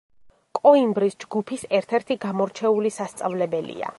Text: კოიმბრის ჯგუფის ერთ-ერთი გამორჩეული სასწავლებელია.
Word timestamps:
კოიმბრის 0.59 1.17
ჯგუფის 1.25 1.67
ერთ-ერთი 1.81 2.19
გამორჩეული 2.25 2.95
სასწავლებელია. 2.99 3.89